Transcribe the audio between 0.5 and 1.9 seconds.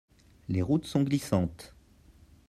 routes sont glissantes.